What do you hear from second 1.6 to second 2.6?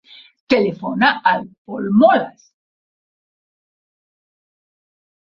Pol Moles.